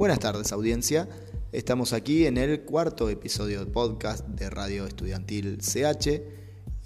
Buenas 0.00 0.20
tardes 0.20 0.50
audiencia, 0.52 1.10
estamos 1.52 1.92
aquí 1.92 2.24
en 2.24 2.38
el 2.38 2.62
cuarto 2.62 3.10
episodio 3.10 3.62
de 3.62 3.70
podcast 3.70 4.26
de 4.26 4.48
Radio 4.48 4.86
Estudiantil 4.86 5.58
CH. 5.58 6.22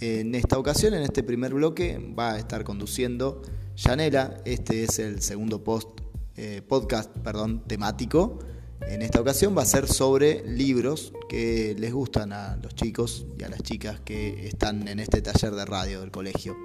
En 0.00 0.34
esta 0.34 0.58
ocasión, 0.58 0.94
en 0.94 1.02
este 1.04 1.22
primer 1.22 1.54
bloque, 1.54 1.96
va 2.18 2.32
a 2.32 2.38
estar 2.40 2.64
conduciendo 2.64 3.40
Yanela. 3.76 4.42
Este 4.44 4.82
es 4.82 4.98
el 4.98 5.22
segundo 5.22 5.62
post, 5.62 6.00
eh, 6.36 6.60
podcast 6.66 7.16
perdón, 7.18 7.62
temático. 7.68 8.40
En 8.80 9.00
esta 9.00 9.20
ocasión 9.20 9.56
va 9.56 9.62
a 9.62 9.66
ser 9.66 9.86
sobre 9.86 10.42
libros 10.44 11.12
que 11.28 11.76
les 11.78 11.92
gustan 11.92 12.32
a 12.32 12.56
los 12.56 12.74
chicos 12.74 13.28
y 13.38 13.44
a 13.44 13.48
las 13.48 13.62
chicas 13.62 14.00
que 14.00 14.48
están 14.48 14.88
en 14.88 14.98
este 14.98 15.22
taller 15.22 15.54
de 15.54 15.64
radio 15.64 16.00
del 16.00 16.10
colegio. 16.10 16.56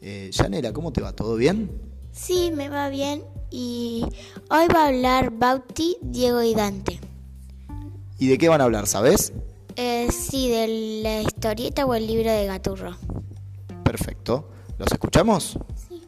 Eh, 0.00 0.30
Yanela, 0.32 0.72
¿cómo 0.72 0.92
te 0.92 1.00
va? 1.00 1.14
¿Todo 1.14 1.36
bien? 1.36 1.70
Sí, 2.10 2.50
me 2.52 2.68
va 2.68 2.88
bien 2.88 3.22
y 3.52 4.04
hoy 4.50 4.66
va 4.74 4.84
a 4.84 4.88
hablar 4.88 5.30
Bauti, 5.30 5.98
Diego 6.00 6.42
y 6.42 6.54
Dante. 6.54 6.98
¿Y 8.18 8.28
de 8.28 8.38
qué 8.38 8.48
van 8.48 8.60
a 8.60 8.64
hablar, 8.64 8.86
sabes? 8.86 9.32
Eh, 9.76 10.08
sí, 10.10 10.48
de 10.48 11.02
la 11.02 11.22
historieta 11.22 11.84
o 11.84 11.94
el 11.94 12.06
libro 12.06 12.30
de 12.30 12.46
Gaturro. 12.46 12.96
Perfecto. 13.84 14.48
¿Los 14.78 14.90
escuchamos? 14.90 15.58
Sí. 15.88 16.02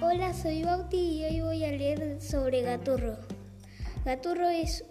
Hola, 0.00 0.32
soy 0.34 0.62
Bauti 0.62 0.96
y 0.96 1.24
hoy 1.24 1.40
voy 1.40 1.64
a 1.64 1.72
leer 1.72 2.20
sobre 2.22 2.62
Gaturro. 2.62 3.16
Gaturro 4.04 4.48
es 4.48 4.84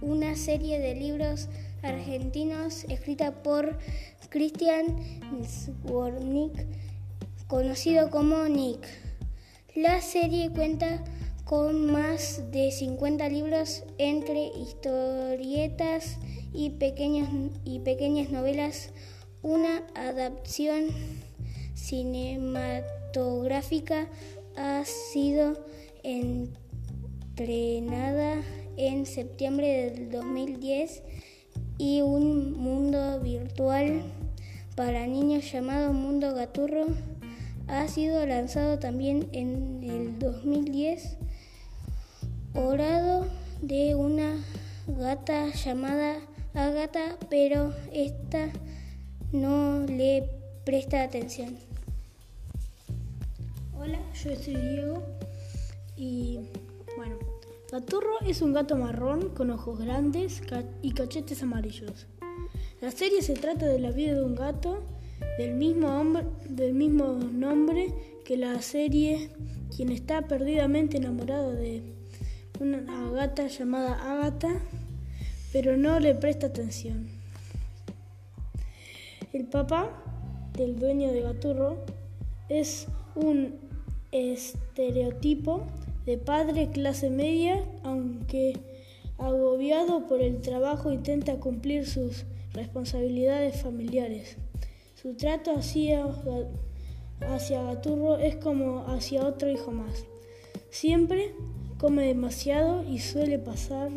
una 0.00 0.36
serie 0.36 0.78
de 0.78 0.94
libros 0.94 1.48
argentinos 1.82 2.84
escrita 2.84 3.42
por 3.42 3.78
Christian 4.30 4.96
Swornick, 5.46 6.66
conocido 7.46 8.10
como 8.10 8.48
Nick. 8.48 9.03
La 9.74 10.00
serie 10.00 10.48
cuenta 10.50 11.02
con 11.44 11.90
más 11.90 12.52
de 12.52 12.70
50 12.70 13.28
libros 13.28 13.82
entre 13.98 14.46
historietas 14.46 16.18
y, 16.52 16.70
pequeños, 16.70 17.28
y 17.64 17.80
pequeñas 17.80 18.30
novelas, 18.30 18.90
una 19.42 19.82
adaptación 19.96 20.84
cinematográfica 21.74 24.06
ha 24.56 24.84
sido 24.84 25.58
entrenada 26.04 28.42
en 28.76 29.06
septiembre 29.06 29.90
del 29.90 30.12
2010 30.12 31.02
y 31.78 32.00
un 32.00 32.52
mundo 32.52 33.18
virtual 33.18 34.04
para 34.76 35.08
niños 35.08 35.50
llamado 35.50 35.92
Mundo 35.92 36.32
Gaturro 36.32 36.86
ha 37.68 37.88
sido 37.88 38.24
lanzado 38.26 38.78
también 38.78 39.28
en 39.32 39.82
el 39.82 40.18
2010, 40.18 41.16
orado 42.54 43.26
de 43.62 43.94
una 43.94 44.36
gata 44.86 45.48
llamada 45.52 46.18
Agata, 46.54 47.18
pero 47.30 47.74
esta 47.92 48.48
no 49.32 49.80
le 49.86 50.28
presta 50.64 51.02
atención. 51.02 51.58
Hola, 53.76 53.98
yo 54.22 54.36
soy 54.36 54.54
Diego 54.54 55.02
y 55.96 56.38
bueno, 56.96 57.16
Gaturro 57.72 58.20
es 58.24 58.40
un 58.40 58.52
gato 58.52 58.76
marrón 58.76 59.30
con 59.30 59.50
ojos 59.50 59.80
grandes 59.80 60.42
y 60.80 60.92
cachetes 60.92 61.42
amarillos. 61.42 62.06
La 62.80 62.92
serie 62.92 63.20
se 63.22 63.34
trata 63.34 63.66
de 63.66 63.80
la 63.80 63.90
vida 63.90 64.14
de 64.14 64.22
un 64.22 64.36
gato 64.36 64.82
del 65.38 65.54
mismo, 65.54 65.88
hombre, 65.88 66.24
del 66.48 66.74
mismo 66.74 67.14
nombre 67.14 67.92
que 68.24 68.36
la 68.36 68.60
serie, 68.62 69.30
quien 69.74 69.90
está 69.90 70.22
perdidamente 70.22 70.96
enamorado 70.96 71.52
de 71.52 71.82
una 72.60 73.10
gata 73.10 73.46
llamada 73.48 74.12
Agatha, 74.12 74.60
pero 75.52 75.76
no 75.76 76.00
le 76.00 76.14
presta 76.14 76.46
atención. 76.46 77.08
El 79.32 79.46
papá 79.46 79.90
del 80.56 80.78
dueño 80.78 81.12
de 81.12 81.22
Gaturro 81.22 81.84
es 82.48 82.86
un 83.16 83.56
estereotipo 84.12 85.66
de 86.06 86.18
padre 86.18 86.70
clase 86.70 87.10
media, 87.10 87.64
aunque 87.82 88.60
agobiado 89.18 90.06
por 90.06 90.20
el 90.20 90.40
trabajo 90.40 90.92
intenta 90.92 91.36
cumplir 91.36 91.86
sus 91.86 92.24
responsabilidades 92.52 93.60
familiares. 93.62 94.36
Su 95.04 95.12
trato 95.12 95.54
hacia, 95.54 96.06
hacia 97.20 97.62
Gaturro 97.62 98.16
es 98.16 98.36
como 98.36 98.86
hacia 98.86 99.26
otro 99.26 99.50
hijo 99.50 99.70
más. 99.70 100.06
Siempre 100.70 101.34
come 101.76 102.06
demasiado 102.06 102.82
y 102.90 103.00
suele 103.00 103.38
pasar 103.38 103.92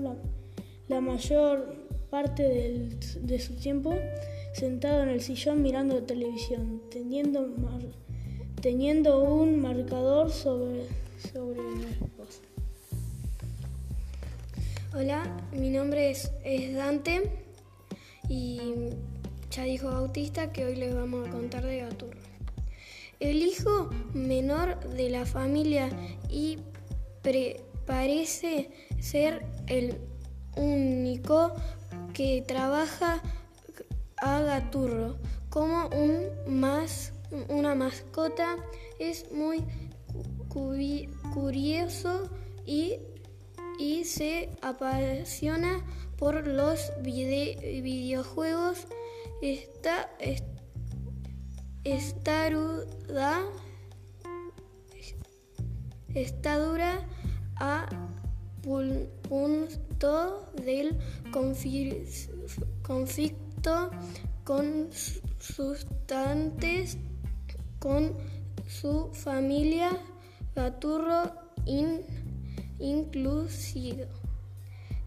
la, 0.89 0.99
mayor 0.99 1.77
parte 2.09 2.89
de 3.21 3.39
su 3.39 3.55
tiempo 3.55 3.95
sentado 4.51 5.01
en 5.03 5.07
el 5.07 5.21
sillón 5.21 5.61
mirando 5.61 6.03
televisión, 6.03 6.81
teniendo, 6.91 7.55
teniendo 8.61 9.23
un 9.23 9.61
marcador 9.61 10.29
sobre, 10.29 10.87
sobre 11.31 11.61
voz. 12.17 12.41
Hola, 14.93 15.23
mi 15.53 15.69
nombre 15.69 16.09
es, 16.09 16.33
es 16.43 16.75
Dante 16.75 17.31
y 18.27 18.89
ya 19.57 19.63
dijo 19.63 19.89
Bautista 19.89 20.51
que 20.51 20.65
hoy 20.65 20.75
les 20.75 20.93
vamos 20.93 21.27
a 21.27 21.31
contar 21.31 21.65
de 21.65 21.79
Gaturro. 21.79 22.19
El 23.19 23.37
hijo 23.41 23.89
menor 24.13 24.79
de 24.91 25.09
la 25.09 25.25
familia 25.25 25.89
y 26.29 26.59
parece 27.87 28.69
ser 28.99 29.47
el 29.65 29.97
único 30.55 31.53
que 32.13 32.43
trabaja 32.47 33.23
a 34.17 34.41
Gaturro 34.41 35.17
como 35.49 35.87
un 35.87 36.27
más, 36.45 37.13
una 37.49 37.73
mascota. 37.73 38.57
Es 38.99 39.31
muy 39.31 39.65
curioso 41.33 42.29
y, 42.63 42.99
y 43.79 44.05
se 44.05 44.51
apasiona 44.61 45.83
por 46.17 46.45
los 46.45 46.91
videojuegos 47.01 48.85
esta 49.41 50.09
estaruda 51.83 53.43
está 56.13 56.57
dura 56.57 57.05
a 57.55 57.87
punto 59.29 60.45
del 60.63 60.97
conflicto 61.31 63.91
con 64.43 64.89
sustantes 65.39 66.97
con 67.79 68.13
su 68.67 69.09
familia 69.13 69.91
Gaturro 70.55 71.31
in. 71.65 72.01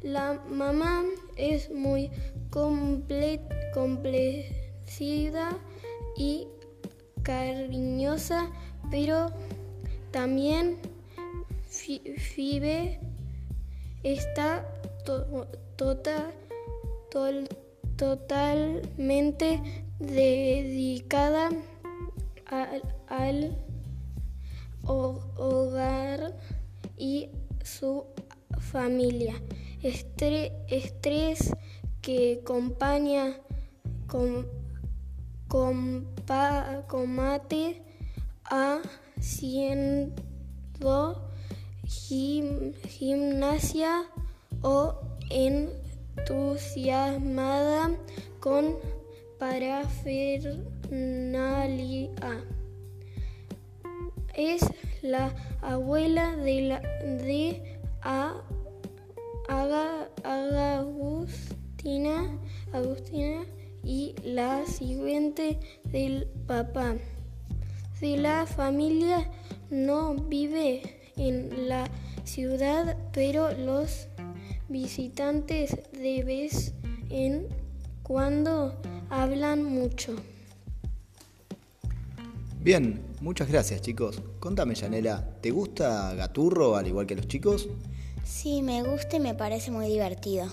La 0.03 0.41
mamá 0.49 1.05
es 1.37 1.71
muy 1.71 2.11
completa 2.51 3.50
complacida 3.73 5.57
y 6.17 6.49
cariñosa, 7.23 8.51
pero 8.91 9.33
también 10.11 10.79
Fibe 11.71 12.99
está 14.03 14.67
tota-, 15.05 16.33
totalmente 17.97 19.61
dedicada 19.99 21.51
al 23.09 23.57
hogar 24.85 26.37
y 26.97 27.29
su 27.63 28.05
familia. 28.59 29.41
estrés 29.83 31.53
que 32.03 32.41
acompaña 32.43 33.39
con, 34.11 34.47
combate 36.89 37.83
haciendo 38.45 40.11
gimnasia 41.87 44.05
o 44.63 44.95
entusiasmada 45.31 47.91
con 48.41 48.77
parafernalia. 49.39 52.11
Es 54.35 54.63
la 55.03 55.33
abuela 55.63 56.35
de, 56.37 56.63
la, 56.63 56.81
de 56.81 57.79
a, 58.03 58.35
Agustina, 60.79 62.39
Agustina 62.73 63.45
y 63.85 64.15
la 64.25 64.67
siguiente 64.67 65.59
del 65.85 66.27
papá. 66.47 66.97
Si 67.99 68.17
la 68.17 68.47
familia 68.47 69.31
no 69.71 70.15
vive 70.15 70.83
en 71.17 71.69
la 71.69 71.89
ciudad, 72.25 72.97
pero 73.13 73.53
los 73.53 74.09
visitantes 74.69 75.77
de 75.93 76.23
vez 76.25 76.75
en 77.11 77.49
cuando 78.03 78.81
hablan 79.11 79.65
mucho. 79.65 80.17
Bien, 82.63 83.01
muchas 83.21 83.49
gracias 83.49 83.81
chicos. 83.81 84.23
Contame, 84.39 84.75
Yanela, 84.75 85.27
¿te 85.41 85.51
gusta 85.51 86.15
Gaturro 86.15 86.77
al 86.77 86.87
igual 86.87 87.07
que 87.07 87.17
los 87.17 87.27
chicos? 87.27 87.69
Sí, 88.23 88.63
me 88.63 88.83
gusta 88.83 89.17
y 89.17 89.21
me 89.21 89.35
parece 89.35 89.71
muy 89.71 89.89
divertido. 89.89 90.47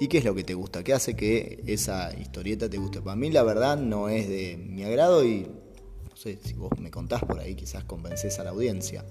¿Y 0.00 0.08
qué 0.08 0.16
es 0.18 0.24
lo 0.24 0.34
que 0.34 0.44
te 0.44 0.54
gusta? 0.54 0.82
¿Qué 0.82 0.94
hace 0.94 1.14
que 1.14 1.62
esa 1.66 2.10
historieta 2.18 2.70
te 2.70 2.78
guste? 2.78 3.02
Para 3.02 3.16
mí 3.16 3.30
la 3.30 3.42
verdad 3.42 3.76
no 3.76 4.08
es 4.08 4.26
de 4.30 4.56
mi 4.56 4.82
agrado 4.82 5.22
y 5.22 5.42
no 5.42 6.16
sé, 6.16 6.38
si 6.42 6.54
vos 6.54 6.70
me 6.78 6.90
contás 6.90 7.22
por 7.22 7.38
ahí 7.38 7.54
quizás 7.54 7.84
convences 7.84 8.38
a 8.38 8.44
la 8.44 8.50
audiencia. 8.50 9.04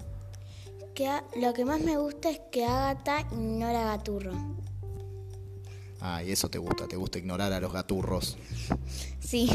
Que 0.96 1.08
lo 1.40 1.54
que 1.54 1.64
más 1.64 1.80
me 1.80 1.96
gusta 1.96 2.32
es 2.32 2.42
que 2.52 2.66
Agatha 2.66 3.22
ignora 3.32 3.84
a 3.84 3.98
Gaturro. 3.98 4.34
Ah, 6.02 6.24
y 6.24 6.32
eso 6.32 6.50
te 6.50 6.58
gusta, 6.58 6.88
te 6.88 6.96
gusta 6.96 7.20
ignorar 7.20 7.54
a 7.54 7.60
los 7.60 7.72
gaturros. 7.72 8.36
Sí. 9.20 9.52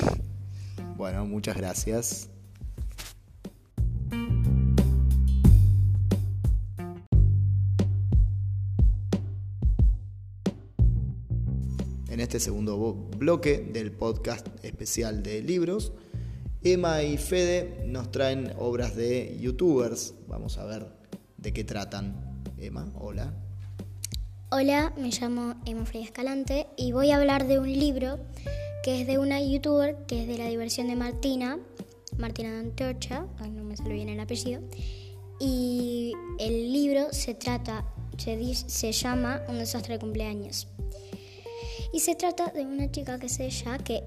Bueno, 0.96 1.26
muchas 1.26 1.56
gracias. 1.56 2.28
Este 12.24 12.40
segundo 12.40 12.94
bloque 13.18 13.58
del 13.58 13.92
podcast 13.92 14.46
especial 14.64 15.22
de 15.22 15.42
libros, 15.42 15.92
Emma 16.62 17.02
y 17.02 17.18
Fede 17.18 17.84
nos 17.86 18.10
traen 18.10 18.50
obras 18.58 18.96
de 18.96 19.36
youtubers. 19.38 20.14
Vamos 20.26 20.56
a 20.56 20.64
ver 20.64 20.86
de 21.36 21.52
qué 21.52 21.64
tratan. 21.64 22.42
Emma, 22.56 22.90
hola. 22.98 23.34
Hola, 24.50 24.94
me 24.96 25.10
llamo 25.10 25.54
Emma 25.66 25.84
Freya 25.84 26.06
Escalante 26.06 26.66
y 26.78 26.92
voy 26.92 27.10
a 27.10 27.18
hablar 27.18 27.46
de 27.46 27.58
un 27.58 27.70
libro 27.70 28.18
que 28.82 29.02
es 29.02 29.06
de 29.06 29.18
una 29.18 29.42
youtuber 29.42 30.06
que 30.06 30.22
es 30.22 30.26
de 30.26 30.38
la 30.38 30.46
diversión 30.46 30.88
de 30.88 30.96
Martina, 30.96 31.58
Martina 32.16 32.58
Antorcha, 32.58 33.26
no 33.50 33.64
me 33.64 33.76
sale 33.76 33.92
bien 33.92 34.08
el 34.08 34.20
apellido, 34.20 34.62
y 35.38 36.12
el 36.38 36.72
libro 36.72 37.12
se 37.12 37.34
trata, 37.34 37.84
se, 38.16 38.54
se 38.54 38.92
llama 38.92 39.42
Un 39.48 39.58
desastre 39.58 39.94
de 39.94 40.00
cumpleaños. 40.00 40.68
Y 41.94 42.00
se 42.00 42.16
trata 42.16 42.48
de 42.48 42.66
una 42.66 42.90
chica 42.90 43.20
que 43.20 43.26
es 43.26 43.38
ella 43.38 43.78
que, 43.78 44.02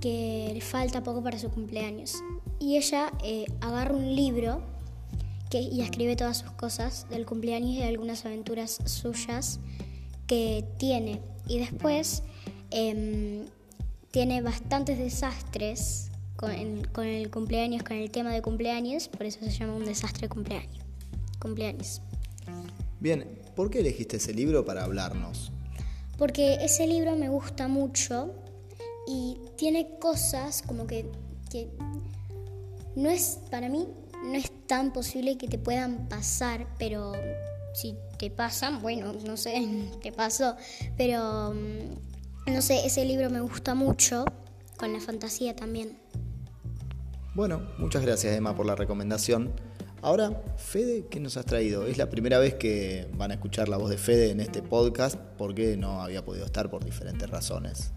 que 0.00 0.50
le 0.54 0.62
falta 0.62 1.02
poco 1.02 1.22
para 1.22 1.38
su 1.38 1.50
cumpleaños. 1.50 2.14
Y 2.58 2.78
ella 2.78 3.12
eh, 3.22 3.44
agarra 3.60 3.94
un 3.94 4.16
libro 4.16 4.62
que, 5.50 5.60
y 5.60 5.82
escribe 5.82 6.16
todas 6.16 6.38
sus 6.38 6.52
cosas 6.52 7.06
del 7.10 7.26
cumpleaños 7.26 7.72
y 7.72 7.78
de 7.80 7.84
algunas 7.84 8.24
aventuras 8.24 8.78
suyas 8.86 9.60
que 10.26 10.64
tiene. 10.78 11.20
Y 11.46 11.58
después 11.58 12.22
em, 12.70 13.44
tiene 14.10 14.40
bastantes 14.40 14.96
desastres 14.96 16.10
con, 16.34 16.84
con, 16.94 17.06
el 17.06 17.30
cumpleaños, 17.30 17.82
con 17.82 17.98
el 17.98 18.10
tema 18.10 18.32
de 18.32 18.40
cumpleaños, 18.40 19.08
por 19.08 19.26
eso 19.26 19.40
se 19.40 19.50
llama 19.50 19.74
un 19.74 19.84
desastre 19.84 20.30
cumpleaños. 20.30 20.78
cumpleaños. 21.38 22.00
Bien, 23.00 23.38
¿por 23.54 23.68
qué 23.68 23.80
elegiste 23.80 24.16
ese 24.16 24.32
libro 24.32 24.64
para 24.64 24.84
hablarnos? 24.84 25.52
Porque 26.18 26.58
ese 26.60 26.86
libro 26.86 27.16
me 27.16 27.28
gusta 27.28 27.68
mucho 27.68 28.34
y 29.06 29.38
tiene 29.56 29.98
cosas 29.98 30.62
como 30.66 30.86
que, 30.86 31.10
que 31.50 31.70
no 32.96 33.08
es, 33.08 33.38
para 33.50 33.68
mí, 33.68 33.86
no 34.24 34.34
es 34.34 34.50
tan 34.66 34.92
posible 34.92 35.38
que 35.38 35.46
te 35.46 35.58
puedan 35.58 36.08
pasar, 36.08 36.66
pero 36.78 37.12
si 37.72 37.96
te 38.18 38.30
pasan, 38.30 38.82
bueno, 38.82 39.12
no 39.24 39.36
sé, 39.36 39.66
te 40.02 40.12
pasó, 40.12 40.56
pero 40.96 41.54
mm, 41.54 42.52
no 42.52 42.60
sé, 42.60 42.84
ese 42.84 43.04
libro 43.04 43.30
me 43.30 43.40
gusta 43.40 43.74
mucho, 43.74 44.24
con 44.76 44.92
la 44.92 45.00
fantasía 45.00 45.54
también. 45.54 45.96
Bueno, 47.34 47.62
muchas 47.78 48.02
gracias 48.02 48.36
Emma 48.36 48.56
por 48.56 48.66
la 48.66 48.74
recomendación. 48.74 49.52
Ahora, 50.00 50.40
Fede, 50.56 51.06
¿qué 51.10 51.18
nos 51.18 51.36
has 51.36 51.44
traído? 51.44 51.86
Es 51.86 51.98
la 51.98 52.08
primera 52.08 52.38
vez 52.38 52.54
que 52.54 53.08
van 53.14 53.32
a 53.32 53.34
escuchar 53.34 53.68
la 53.68 53.78
voz 53.78 53.90
de 53.90 53.98
Fede 53.98 54.30
en 54.30 54.38
este 54.38 54.62
podcast 54.62 55.18
porque 55.36 55.76
no 55.76 56.02
había 56.02 56.24
podido 56.24 56.46
estar 56.46 56.70
por 56.70 56.84
diferentes 56.84 57.28
razones. 57.28 57.90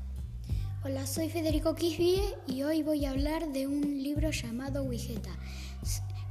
Hola, 0.83 1.05
soy 1.05 1.29
Federico 1.29 1.75
Quisbie 1.75 2.23
y 2.47 2.63
hoy 2.63 2.81
voy 2.81 3.05
a 3.05 3.11
hablar 3.11 3.53
de 3.53 3.67
un 3.67 4.01
libro 4.01 4.31
llamado 4.31 4.83
Wigeta, 4.83 5.29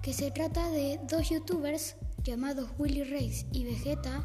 que 0.02 0.12
se 0.12 0.32
trata 0.32 0.68
de 0.72 0.98
dos 1.08 1.30
youtubers 1.30 1.94
llamados 2.24 2.68
Willy 2.76 3.04
Reis 3.04 3.46
y 3.52 3.62
Vegeta 3.62 4.24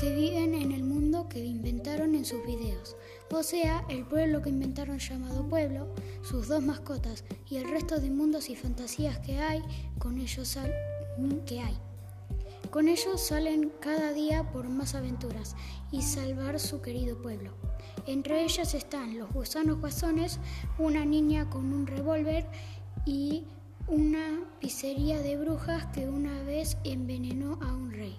que 0.00 0.12
viven 0.12 0.54
en 0.54 0.72
el 0.72 0.82
mundo 0.82 1.28
que 1.28 1.44
inventaron 1.44 2.16
en 2.16 2.24
sus 2.24 2.44
videos, 2.44 2.96
o 3.38 3.42
sea, 3.42 3.84
el 3.88 4.04
pueblo 4.04 4.42
que 4.42 4.50
inventaron 4.50 4.98
llamado 4.98 5.48
pueblo, 5.48 5.88
sus 6.22 6.48
dos 6.48 6.62
mascotas 6.62 7.24
y 7.48 7.56
el 7.56 7.68
resto 7.68 7.98
de 7.98 8.10
mundos 8.10 8.50
y 8.50 8.56
fantasías 8.56 9.18
que 9.18 9.40
hay, 9.40 9.62
con 9.98 10.18
ellos 10.18 10.58
que 11.46 11.60
hay. 11.60 11.76
Con 12.70 12.88
ellos 12.88 13.20
salen 13.20 13.70
cada 13.80 14.12
día 14.12 14.50
por 14.50 14.68
más 14.68 14.94
aventuras 14.94 15.56
y 15.90 16.02
salvar 16.02 16.58
su 16.58 16.80
querido 16.80 17.20
pueblo. 17.20 17.52
Entre 18.06 18.44
ellas 18.44 18.74
están 18.74 19.18
los 19.18 19.30
gusanos 19.30 19.80
guasones, 19.80 20.38
una 20.78 21.04
niña 21.04 21.50
con 21.50 21.72
un 21.72 21.86
revólver 21.86 22.46
y 23.04 23.44
una 23.88 24.40
pizzería 24.60 25.20
de 25.20 25.36
brujas 25.36 25.86
que 25.86 26.08
una 26.08 26.42
vez 26.44 26.76
envenenó 26.84 27.58
a 27.62 27.74
un 27.74 27.90
rey. 27.92 28.18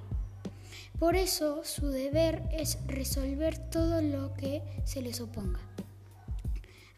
Por 1.03 1.17
eso 1.17 1.65
su 1.65 1.89
deber 1.89 2.43
es 2.49 2.77
resolver 2.87 3.57
todo 3.57 4.01
lo 4.01 4.33
que 4.35 4.61
se 4.85 5.01
les 5.01 5.19
oponga. 5.19 5.59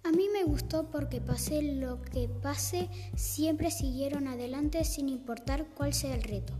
A 0.03 0.11
mí 0.11 0.27
me 0.31 0.43
gustó 0.43 0.91
porque 0.91 1.21
pase 1.21 1.63
lo 1.63 2.03
que 2.03 2.29
pase, 2.29 2.87
siempre 3.15 3.71
siguieron 3.71 4.27
adelante 4.27 4.85
sin 4.85 5.09
importar 5.09 5.65
cuál 5.75 5.95
sea 5.95 6.13
el 6.13 6.21
reto. 6.21 6.53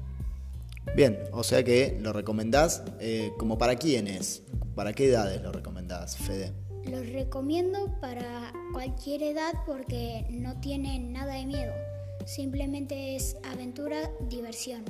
Bien, 0.95 1.19
o 1.33 1.43
sea 1.43 1.63
que 1.63 1.99
lo 2.01 2.13
recomendás 2.13 2.81
eh, 2.99 3.31
como 3.37 3.59
para 3.59 3.75
quiénes, 3.75 4.41
para 4.73 4.93
qué 4.93 5.09
edades 5.09 5.39
lo 5.43 5.51
recomendás, 5.51 6.17
Fede. 6.17 6.51
Lo 6.89 7.03
recomiendo 7.03 7.95
para 8.01 8.53
cualquier 8.73 9.21
edad 9.21 9.53
porque 9.67 10.25
no 10.31 10.59
tiene 10.61 10.97
nada 10.97 11.35
de 11.35 11.45
miedo, 11.45 11.73
simplemente 12.25 13.15
es 13.15 13.37
aventura, 13.43 14.09
diversión. 14.31 14.83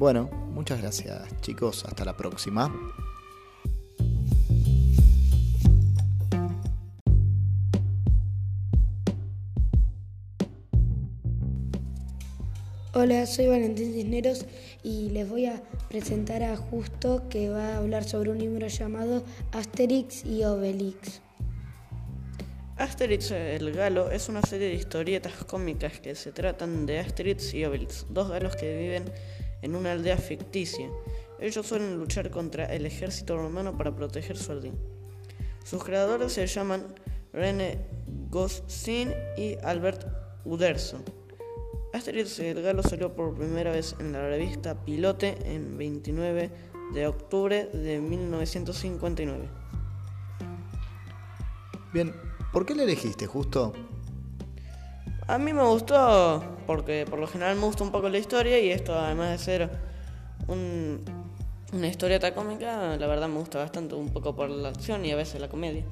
Bueno, 0.00 0.30
muchas 0.54 0.80
gracias 0.80 1.28
chicos, 1.42 1.84
hasta 1.84 2.06
la 2.06 2.16
próxima. 2.16 2.74
Hola, 12.94 13.26
soy 13.26 13.48
Valentín 13.48 13.92
Cisneros 13.92 14.46
y 14.82 15.10
les 15.10 15.28
voy 15.28 15.44
a 15.44 15.62
presentar 15.90 16.44
a 16.44 16.56
Justo 16.56 17.28
que 17.28 17.50
va 17.50 17.74
a 17.74 17.76
hablar 17.76 18.04
sobre 18.04 18.30
un 18.30 18.38
libro 18.38 18.68
llamado 18.68 19.22
Asterix 19.52 20.24
y 20.24 20.44
Obelix. 20.44 21.20
Asterix 22.78 23.32
el 23.32 23.70
Galo 23.74 24.10
es 24.10 24.30
una 24.30 24.40
serie 24.40 24.68
de 24.68 24.74
historietas 24.76 25.44
cómicas 25.44 26.00
que 26.00 26.14
se 26.14 26.32
tratan 26.32 26.86
de 26.86 27.00
Asterix 27.00 27.52
y 27.52 27.66
Obelix, 27.66 28.06
dos 28.08 28.30
galos 28.30 28.56
que 28.56 28.78
viven 28.78 29.04
en 29.62 29.76
una 29.76 29.92
aldea 29.92 30.16
ficticia. 30.16 30.88
Ellos 31.38 31.66
suelen 31.66 31.98
luchar 31.98 32.30
contra 32.30 32.66
el 32.66 32.86
ejército 32.86 33.36
romano 33.36 33.76
para 33.76 33.94
proteger 33.94 34.36
su 34.36 34.52
aldea. 34.52 34.72
Sus 35.64 35.84
creadores 35.84 36.32
se 36.32 36.46
llaman 36.46 36.94
René 37.32 37.78
Goscinny 38.30 39.12
y 39.36 39.56
Albert 39.62 40.06
Uderzo. 40.44 41.02
Asterix 41.92 42.38
el 42.38 42.62
Galo 42.62 42.82
salió 42.82 43.14
por 43.14 43.34
primera 43.34 43.72
vez 43.72 43.96
en 43.98 44.12
la 44.12 44.28
revista 44.28 44.84
Pilote 44.84 45.36
en 45.44 45.76
29 45.76 46.50
de 46.94 47.06
octubre 47.06 47.66
de 47.66 47.98
1959. 47.98 49.48
Bien, 51.92 52.14
¿por 52.52 52.64
qué 52.64 52.74
le 52.74 52.84
elegiste 52.84 53.26
justo? 53.26 53.72
A 55.30 55.38
mí 55.38 55.52
me 55.52 55.62
gustó 55.62 56.42
porque 56.66 57.06
por 57.08 57.20
lo 57.20 57.28
general 57.28 57.54
me 57.54 57.62
gusta 57.62 57.84
un 57.84 57.92
poco 57.92 58.08
la 58.08 58.18
historia 58.18 58.58
y 58.58 58.70
esto 58.70 58.98
además 58.98 59.30
de 59.30 59.38
ser 59.38 59.70
una 60.48 61.86
historieta 61.86 62.34
cómica, 62.34 62.96
la 62.96 63.06
verdad 63.06 63.28
me 63.28 63.38
gusta 63.38 63.58
bastante, 63.58 63.94
un 63.94 64.08
poco 64.08 64.34
por 64.34 64.50
la 64.50 64.70
acción 64.70 65.04
y 65.04 65.12
a 65.12 65.16
veces 65.16 65.40
la 65.40 65.48
comedia. 65.48 65.84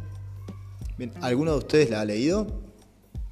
Bien, 0.96 1.12
¿alguno 1.20 1.52
de 1.52 1.58
ustedes 1.58 1.88
la 1.88 2.00
ha 2.00 2.04
leído? 2.04 2.48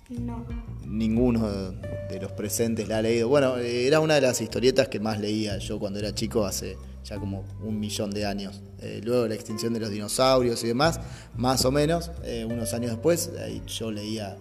No. 0.09 0.47
Ninguno 0.85 1.73
de 1.73 2.21
los 2.21 2.31
presentes 2.31 2.87
la 2.87 2.99
ha 2.99 3.03
leído. 3.03 3.29
Bueno, 3.29 3.57
era 3.57 3.99
una 3.99 4.15
de 4.15 4.21
las 4.21 4.41
historietas 4.41 4.87
que 4.87 5.01
más 5.01 5.19
leía 5.19 5.59
yo 5.59 5.81
cuando 5.81 5.99
era 5.99 6.15
chico 6.15 6.45
hace 6.45 6.77
ya 7.03 7.19
como 7.19 7.43
un 7.65 7.81
millón 7.81 8.13
de 8.13 8.27
años. 8.27 8.63
Eh, 8.81 9.01
luego 9.03 9.25
de 9.25 9.31
la 9.31 9.35
extinción 9.35 9.75
de 9.75 9.81
los 9.81 9.91
dinosaurios 9.91 10.63
y 10.63 10.69
demás, 10.69 11.01
más 11.35 11.65
o 11.65 11.73
menos, 11.73 12.13
eh, 12.23 12.47
unos 12.49 12.75
años 12.75 12.93
después, 12.93 13.33
yo 13.67 13.91
leía 13.91 14.37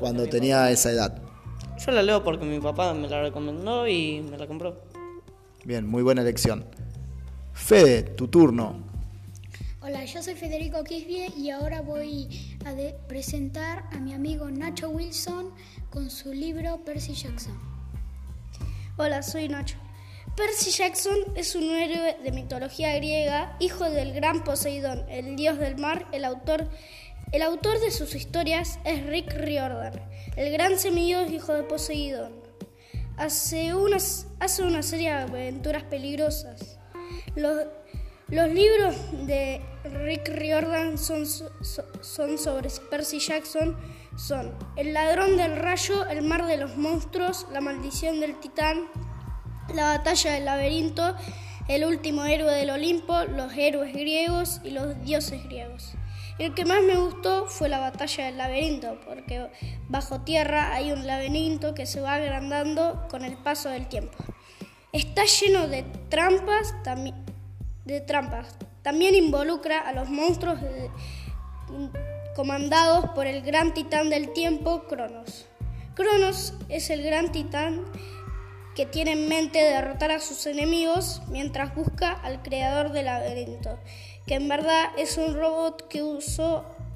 cuando 0.00 0.26
tenía 0.28 0.70
esa 0.70 0.90
edad. 0.90 1.22
Yo 1.84 1.92
la 1.92 2.02
leo 2.02 2.22
porque 2.22 2.44
mi 2.44 2.60
papá 2.60 2.94
me 2.94 3.08
la 3.08 3.22
recomendó 3.22 3.86
y 3.88 4.20
me 4.22 4.38
la 4.38 4.46
compró. 4.46 4.80
Bien, 5.64 5.86
muy 5.86 6.02
buena 6.02 6.22
elección. 6.22 6.66
Fede, 7.52 8.02
tu 8.02 8.28
turno. 8.28 8.82
Hola, 9.80 10.04
yo 10.04 10.22
soy 10.22 10.34
Federico 10.34 10.82
Quisbie 10.82 11.30
y 11.36 11.50
ahora 11.50 11.82
voy 11.82 12.56
a 12.64 13.06
presentar 13.06 13.84
a 13.92 13.98
mi 13.98 14.14
amigo 14.14 14.50
Nacho 14.50 14.88
Wilson 14.88 15.52
con 15.90 16.10
su 16.10 16.32
libro 16.32 16.82
Percy 16.84 17.14
Jackson. 17.14 17.58
Hola, 18.96 19.22
soy 19.22 19.48
Nacho. 19.48 19.76
Percy 20.36 20.70
Jackson 20.70 21.16
es 21.36 21.54
un 21.54 21.64
héroe 21.64 22.16
de 22.24 22.32
mitología 22.32 22.96
griega, 22.96 23.56
hijo 23.60 23.84
del 23.84 24.12
gran 24.14 24.42
Poseidón, 24.42 25.04
el 25.08 25.36
dios 25.36 25.58
del 25.58 25.76
mar. 25.76 26.06
El 26.12 26.24
autor, 26.24 26.68
el 27.34 27.42
autor 27.42 27.80
de 27.80 27.90
sus 27.90 28.14
historias 28.14 28.78
es 28.84 29.04
Rick 29.06 29.32
Riordan, 29.32 30.00
el 30.36 30.52
gran 30.52 30.78
semidios 30.78 31.28
hijo 31.32 31.52
de 31.52 31.64
Poseidón. 31.64 32.32
Hace, 33.16 33.72
hace 34.38 34.62
una 34.62 34.84
serie 34.84 35.08
de 35.08 35.16
aventuras 35.16 35.82
peligrosas. 35.82 36.78
Los, 37.34 37.66
los 38.28 38.48
libros 38.50 38.94
de 39.26 39.60
Rick 39.82 40.28
Riordan 40.28 40.96
son, 40.96 41.26
son 41.26 42.38
sobre 42.38 42.70
Percy 42.88 43.18
Jackson 43.18 43.76
son 44.16 44.56
El 44.76 44.94
ladrón 44.94 45.36
del 45.36 45.56
rayo, 45.56 46.06
El 46.06 46.22
mar 46.22 46.46
de 46.46 46.56
los 46.56 46.76
monstruos, 46.76 47.48
La 47.52 47.60
maldición 47.60 48.20
del 48.20 48.38
titán, 48.38 48.86
La 49.74 49.96
batalla 49.96 50.34
del 50.34 50.44
laberinto, 50.44 51.16
El 51.66 51.84
último 51.84 52.26
héroe 52.26 52.52
del 52.52 52.70
Olimpo, 52.70 53.24
Los 53.24 53.52
héroes 53.54 53.92
griegos 53.92 54.60
y 54.62 54.70
los 54.70 55.02
dioses 55.02 55.42
griegos. 55.42 55.96
El 56.38 56.52
que 56.54 56.64
más 56.64 56.82
me 56.82 56.96
gustó 56.96 57.46
fue 57.46 57.68
la 57.68 57.78
batalla 57.78 58.26
del 58.26 58.38
laberinto, 58.38 58.98
porque 59.06 59.48
bajo 59.88 60.22
tierra 60.22 60.74
hay 60.74 60.90
un 60.90 61.06
laberinto 61.06 61.74
que 61.74 61.86
se 61.86 62.00
va 62.00 62.14
agrandando 62.14 63.06
con 63.08 63.24
el 63.24 63.36
paso 63.36 63.68
del 63.68 63.86
tiempo. 63.86 64.18
Está 64.92 65.24
lleno 65.24 65.68
de 65.68 65.84
trampas, 66.08 66.74
de 67.84 68.00
trampas. 68.00 68.56
También 68.82 69.14
involucra 69.14 69.78
a 69.80 69.92
los 69.92 70.08
monstruos 70.08 70.58
comandados 72.34 73.10
por 73.10 73.26
el 73.26 73.42
gran 73.42 73.72
titán 73.72 74.10
del 74.10 74.32
tiempo, 74.32 74.84
Cronos. 74.88 75.46
Cronos 75.94 76.54
es 76.68 76.90
el 76.90 77.04
gran 77.04 77.30
titán 77.30 77.84
que 78.74 78.86
tiene 78.86 79.12
en 79.12 79.28
mente 79.28 79.62
derrotar 79.62 80.10
a 80.10 80.18
sus 80.18 80.46
enemigos 80.46 81.22
mientras 81.28 81.74
busca 81.76 82.12
al 82.12 82.42
creador 82.42 82.90
del 82.90 83.06
laberinto, 83.06 83.78
que 84.26 84.34
en 84.34 84.48
verdad 84.48 84.90
es 84.96 85.16
un 85.18 85.34
robot 85.34 85.88
que, 85.88 86.02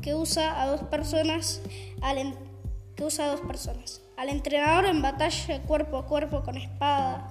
que 0.02 0.14
usa 0.14 0.62
a 0.62 0.66
dos 0.66 0.82
personas 0.84 1.60
al 2.00 2.34
que 2.96 3.04
usa 3.04 3.26
a 3.26 3.28
dos 3.28 3.40
personas. 3.42 4.02
Al 4.16 4.28
entrenador 4.28 4.86
en 4.86 5.02
batalla 5.02 5.62
cuerpo 5.62 5.98
a 5.98 6.06
cuerpo 6.06 6.42
con 6.42 6.56
espada, 6.56 7.28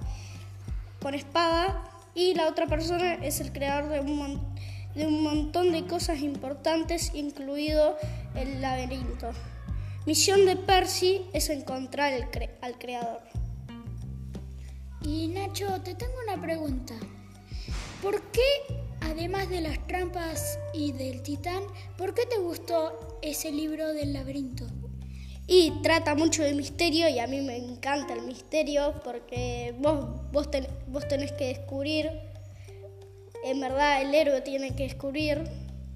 con 1.00 1.14
espada 1.14 1.84
y 2.14 2.34
la 2.34 2.48
otra 2.48 2.66
persona 2.66 3.14
es 3.14 3.40
el 3.40 3.52
creador 3.52 3.90
de 3.90 4.00
un, 4.00 4.40
de 4.94 5.06
un 5.06 5.22
montón 5.22 5.72
de 5.72 5.86
cosas 5.86 6.20
importantes, 6.20 7.12
incluido 7.14 7.96
el 8.34 8.62
laberinto. 8.62 9.30
Misión 10.06 10.46
de 10.46 10.56
Percy 10.56 11.26
es 11.34 11.50
encontrar 11.50 12.14
al 12.62 12.78
creador. 12.78 13.20
Y 15.02 15.28
Nacho, 15.28 15.80
te 15.82 15.94
tengo 15.94 16.14
una 16.26 16.40
pregunta. 16.40 16.94
¿Por 18.02 18.22
qué, 18.30 18.77
además 19.18 19.50
de 19.50 19.60
las 19.60 19.84
trampas 19.88 20.60
y 20.72 20.92
del 20.92 21.22
titán, 21.22 21.64
por 21.96 22.14
qué 22.14 22.24
te 22.26 22.38
gustó 22.38 23.18
ese 23.20 23.50
libro 23.50 23.92
del 23.92 24.12
laberinto? 24.12 24.64
Y 25.48 25.72
trata 25.82 26.14
mucho 26.14 26.44
de 26.44 26.54
misterio 26.54 27.08
y 27.08 27.18
a 27.18 27.26
mí 27.26 27.40
me 27.40 27.56
encanta 27.56 28.14
el 28.14 28.22
misterio 28.22 28.94
porque 29.02 29.74
vos, 29.80 30.06
vos, 30.30 30.48
vos 30.86 31.08
tenés 31.08 31.32
que 31.32 31.46
descubrir, 31.46 32.10
en 33.42 33.60
verdad 33.60 34.02
el 34.02 34.14
héroe 34.14 34.40
tiene 34.42 34.76
que 34.76 34.84
descubrir 34.84 35.42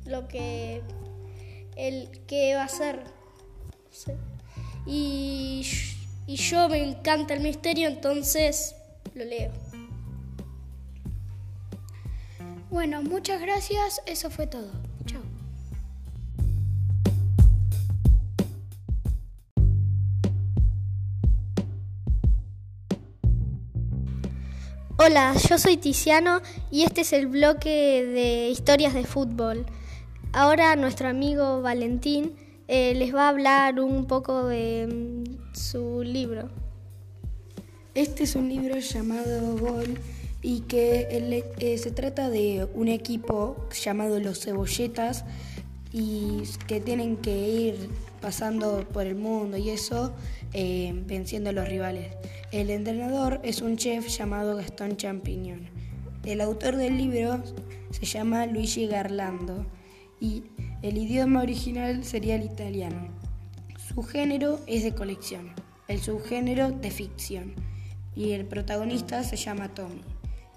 lo 0.05 0.27
que, 0.27 0.83
el 1.77 2.09
que 2.27 2.57
va 2.57 2.65
a 2.65 2.69
ser. 2.69 3.05
Y, 4.85 5.65
y 6.27 6.37
yo 6.37 6.69
me 6.69 6.83
encanta 6.83 7.35
el 7.35 7.41
misterio, 7.41 7.87
entonces 7.87 8.75
lo 9.15 9.25
leo. 9.25 9.53
Bueno, 12.73 13.03
muchas 13.03 13.39
gracias, 13.39 14.01
eso 14.07 14.31
fue 14.31 14.47
todo. 14.47 14.71
Chao. 15.05 15.21
Hola, 24.97 25.35
yo 25.51 25.59
soy 25.59 25.77
Tiziano 25.77 26.41
y 26.71 26.85
este 26.85 27.03
es 27.03 27.13
el 27.13 27.27
bloque 27.27 28.07
de 28.07 28.49
historias 28.49 28.95
de 28.95 29.05
fútbol. 29.05 29.67
Ahora 30.33 30.75
nuestro 30.75 31.11
amigo 31.11 31.61
Valentín 31.61 32.35
eh, 32.69 32.95
les 32.95 33.15
va 33.15 33.27
a 33.27 33.29
hablar 33.29 33.81
un 33.81 34.07
poco 34.07 34.47
de 34.47 34.87
mm, 35.27 35.55
su 35.55 36.03
libro. 36.03 36.49
Este 37.95 38.25
es 38.25 38.35
un 38.35 38.49
libro 38.49 38.79
llamado 38.79 39.59
Gol 39.59 39.99
y 40.43 40.61
que 40.63 41.07
eh, 41.59 41.79
se 41.79 41.91
trata 41.93 42.29
de 42.29 42.69
un 42.75 42.89
equipo 42.89 43.69
llamado 43.71 44.19
Los 44.19 44.41
Cebolletas 44.41 45.25
y 45.93 46.43
que 46.67 46.81
tienen 46.81 47.17
que 47.17 47.49
ir 47.49 47.89
pasando 48.21 48.87
por 48.93 49.07
el 49.07 49.15
mundo 49.15 49.57
y 49.57 49.71
eso, 49.71 50.13
eh, 50.53 50.93
venciendo 51.07 51.51
a 51.51 51.53
los 51.53 51.69
rivales. 51.69 52.15
El 52.51 52.71
entrenador 52.71 53.41
es 53.45 53.63
un 53.63 53.77
chef 53.77 54.09
llamado 54.09 54.57
Gastón 54.57 54.97
Champiñón. 54.97 55.69
El 56.25 56.41
autor 56.41 56.77
del 56.77 56.99
libro 56.99 57.43
se 57.91 58.07
llama 58.07 58.47
Luigi 58.47 58.87
Garlando 58.87 59.67
y 60.21 60.45
el 60.83 60.99
idioma 60.99 61.43
original 61.43 62.05
sería 62.05 62.35
el 62.35 62.45
italiano. 62.45 63.09
Su 63.95 64.03
género 64.03 64.61
es 64.67 64.83
de 64.83 64.95
colección, 64.95 65.53
el 65.89 66.01
subgénero 66.01 66.71
de 66.71 66.91
ficción 66.91 67.55
y 68.17 68.33
el 68.33 68.47
protagonista 68.47 69.23
se 69.25 69.37
llama 69.37 69.75
Tommy. 69.75 70.03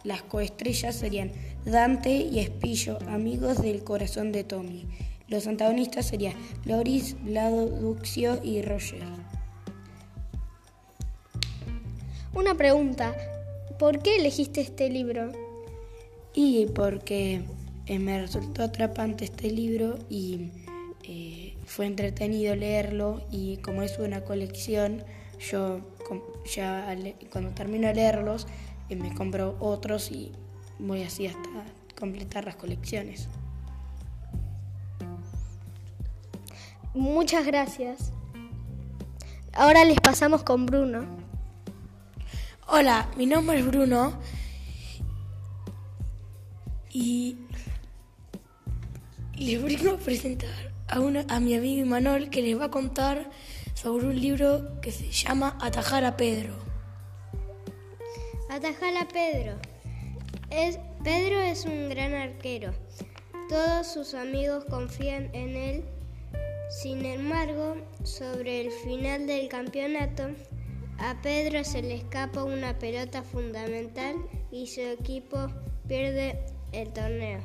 Las 0.05 0.21
coestrellas 0.21 0.95
serían 0.95 1.31
Dante 1.65 2.15
y 2.15 2.37
Espillo, 2.37 2.99
amigos 3.09 3.59
del 3.61 3.83
corazón 3.83 4.31
de 4.31 4.43
Tommy. 4.43 4.85
Los 5.27 5.47
antagonistas 5.47 6.05
serían 6.05 6.35
Loris, 6.63 7.15
Vlado, 7.23 7.65
Duxio 7.65 8.39
y 8.43 8.61
Roger. 8.61 9.01
Una 12.35 12.53
pregunta, 12.53 13.15
¿por 13.79 14.03
qué 14.03 14.17
elegiste 14.17 14.61
este 14.61 14.91
libro? 14.91 15.31
Y 16.35 16.67
porque 16.67 17.41
eh, 17.87 17.97
me 17.97 18.21
resultó 18.21 18.61
atrapante 18.61 19.25
este 19.25 19.49
libro 19.49 19.97
y 20.07 20.51
eh, 21.01 21.55
fue 21.65 21.87
entretenido 21.87 22.55
leerlo 22.55 23.25
y 23.31 23.57
como 23.57 23.81
es 23.81 23.97
una 23.97 24.21
colección, 24.21 25.03
yo 25.49 25.79
ya 26.53 26.95
cuando 27.31 27.49
termino 27.51 27.87
de 27.87 27.95
leerlos 27.95 28.45
eh, 28.89 28.95
me 28.95 29.13
compro 29.13 29.57
otros 29.59 30.11
y 30.11 30.31
voy 30.79 31.03
así 31.03 31.27
hasta 31.27 31.49
completar 31.97 32.45
las 32.45 32.55
colecciones. 32.55 33.27
Muchas 36.93 37.45
gracias. 37.45 38.11
Ahora 39.53 39.83
les 39.85 39.99
pasamos 39.99 40.43
con 40.43 40.65
Bruno. 40.65 41.05
Hola, 42.67 43.09
mi 43.15 43.25
nombre 43.25 43.59
es 43.59 43.65
Bruno 43.65 44.13
y 46.91 47.37
les 49.37 49.61
voy 49.61 49.75
a 49.87 49.97
presentar 49.97 50.49
a, 50.87 50.99
una, 50.99 51.25
a 51.29 51.39
mi 51.39 51.53
amigo 51.53 51.85
Imanol 51.85 52.29
que 52.29 52.41
les 52.41 52.59
va 52.59 52.65
a 52.65 52.71
contar 52.71 53.29
sobre 53.73 54.07
un 54.07 54.19
libro 54.19 54.79
que 54.81 54.91
se 54.91 55.11
llama 55.11 55.57
Atajar 55.61 56.05
a 56.05 56.17
Pedro. 56.17 56.64
Atajar 58.55 58.95
a 58.95 59.05
Pedro. 59.05 59.57
Pedro 61.03 61.41
es 61.41 61.65
un 61.65 61.89
gran 61.89 62.13
arquero. 62.13 62.71
Todos 63.49 63.85
sus 63.85 64.13
amigos 64.13 64.63
confían 64.69 65.29
en 65.35 65.57
él. 65.57 65.83
Sin 66.69 67.03
embargo, 67.03 67.75
sobre 68.05 68.61
el 68.61 68.71
final 68.71 69.27
del 69.27 69.49
campeonato, 69.49 70.29
a 70.99 71.21
Pedro 71.21 71.65
se 71.65 71.81
le 71.81 71.95
escapa 71.95 72.45
una 72.45 72.79
pelota 72.79 73.23
fundamental 73.23 74.15
y 74.51 74.67
su 74.67 74.79
equipo 74.79 75.47
pierde 75.89 76.39
el 76.71 76.93
torneo. 76.93 77.41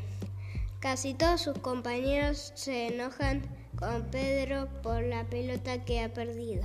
Casi 0.78 1.14
todos 1.14 1.40
sus 1.40 1.58
compañeros 1.58 2.52
se 2.54 2.86
enojan 2.86 3.42
con 3.74 4.04
Pedro 4.12 4.68
por 4.80 5.02
la 5.02 5.24
pelota 5.24 5.84
que 5.84 6.02
ha 6.02 6.12
perdido 6.12 6.62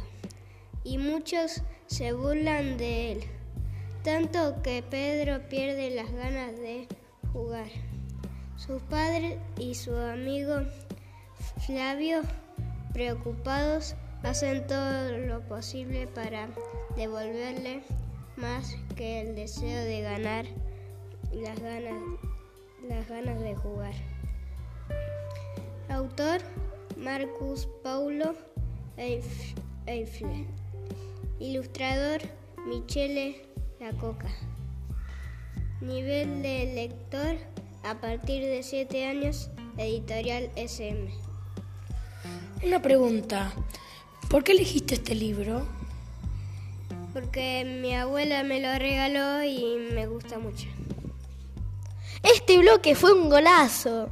y 0.83 0.99
muchos 0.99 1.63
se 1.87 2.13
burlan 2.13 2.77
de 2.77 3.13
él, 3.13 3.23
tanto 4.05 4.61
que 4.61 4.83
Pedro 4.83 5.49
pierde 5.49 5.89
las 5.89 6.11
ganas 6.11 6.55
de 6.57 6.87
jugar. 7.33 7.65
Su 8.55 8.77
padre 8.77 9.39
y 9.57 9.73
su 9.73 9.95
amigo 9.95 10.61
Flavio, 11.65 12.21
preocupados, 12.93 13.95
hacen 14.21 14.67
todo 14.67 15.17
lo 15.17 15.41
posible 15.47 16.05
para 16.05 16.49
devolverle 16.95 17.81
más 18.37 18.77
que 18.95 19.21
el 19.21 19.35
deseo 19.35 19.83
de 19.83 20.01
ganar 20.01 20.45
las 21.33 21.59
ganas 21.59 22.03
las 22.87 23.09
ganas 23.09 23.39
de 23.41 23.55
jugar. 23.55 23.93
Autor 25.89 26.41
Marcus 26.95 27.67
Paulo 27.81 28.35
Eiffel. 28.97 30.45
Ilustrador 31.39 32.21
Michele 32.67 33.54
La 33.79 33.91
Coca. 33.91 34.29
Nivel 35.81 36.41
de 36.41 36.71
lector 36.73 37.35
a 37.83 37.95
partir 37.95 38.43
de 38.43 38.63
7 38.63 39.05
años, 39.05 39.49
editorial 39.77 40.49
SM. 40.55 41.09
Una 42.63 42.81
pregunta, 42.81 43.53
¿por 44.29 44.43
qué 44.43 44.53
elegiste 44.53 44.95
este 44.95 45.13
libro? 45.13 45.67
Porque 47.13 47.79
mi 47.81 47.93
abuela 47.93 48.43
me 48.43 48.61
lo 48.61 48.77
regaló 48.79 49.43
y 49.43 49.91
me 49.93 50.07
gusta 50.07 50.39
mucho. 50.39 50.67
Este 52.23 52.57
bloque 52.57 52.95
fue 52.95 53.13
un 53.13 53.29
golazo. 53.29 54.09